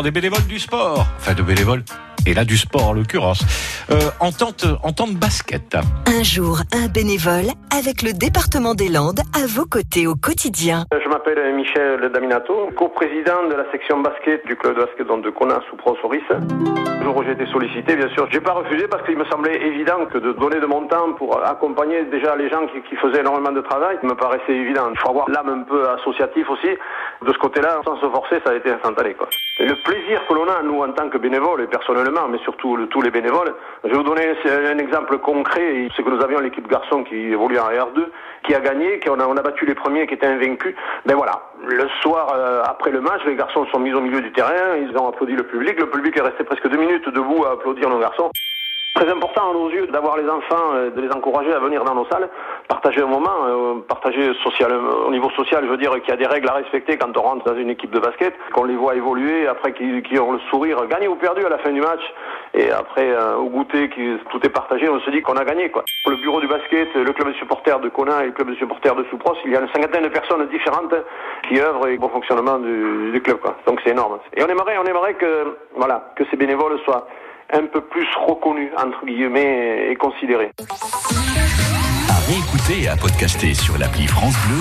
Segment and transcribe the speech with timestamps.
[0.00, 1.82] Des bénévoles du sport, enfin de bénévoles,
[2.26, 3.44] et là du sport en l'occurrence,
[3.90, 5.76] euh, en, tente, en tente basket.
[6.06, 10.86] Un jour, un bénévole avec le département des Landes à vos côtés au quotidien.
[10.92, 15.60] Je m'appelle Michel Daminato, co-président de la section basket du club de basket de Conan
[15.68, 16.24] sous Soris.
[17.02, 20.06] Le jour j'ai été sollicité, bien sûr, j'ai pas refusé parce qu'il me semblait évident
[20.06, 23.60] que de donner de mon temps pour accompagner déjà les gens qui, faisaient énormément de
[23.60, 24.88] travail me paraissait évident.
[24.88, 26.68] Il faut avoir l'âme un peu associative aussi.
[27.22, 29.14] De ce côté-là, sans se forcer, ça a été instantané.
[29.14, 29.26] Quoi.
[29.58, 32.78] Et le plaisir que l'on a, nous, en tant que bénévoles, et personnellement, mais surtout
[32.86, 36.68] tous les bénévoles, je vais vous donner un exemple concret, c'est que nous avions l'équipe
[36.68, 38.06] garçon qui évolue en R2,
[38.44, 40.76] qui a gagné, qui on a, on a battu les premiers qui étaient invaincus.
[41.04, 41.32] Ben voilà,
[41.64, 44.96] le soir, euh, après le match, les garçons sont mis au milieu du terrain, ils
[44.96, 47.98] ont applaudi le public, le public est resté presque deux minutes debout à applaudir nos
[47.98, 48.30] garçons.
[49.02, 51.96] Très important à nos yeux d'avoir les enfants, euh, de les encourager à venir dans
[51.96, 52.28] nos salles,
[52.68, 56.16] partager un moment, euh, partager social, au niveau social, je veux dire qu'il y a
[56.16, 58.94] des règles à respecter quand on rentre dans une équipe de basket, qu'on les voit
[58.94, 62.00] évoluer, après qu'ils ont le sourire, gagné ou perdu à la fin du match,
[62.54, 63.90] et après euh, au goûter,
[64.30, 65.82] tout est partagé, on se dit qu'on a gagné quoi.
[66.06, 68.94] Le bureau du basket, le club de supporters de Conan et le club de supporters
[68.94, 70.94] de Soupros, il y a une cinquantaine de personnes différentes
[71.48, 73.56] qui œuvrent au bon fonctionnement du, du club quoi.
[73.66, 74.20] Donc c'est énorme.
[74.36, 77.08] Et on aimerait, on aimerait que voilà, que ces bénévoles soient
[77.52, 80.50] un peu plus reconnu, entre guillemets, et considéré.
[82.08, 84.60] À réécouter et à podcaster sur l'appli France Bleu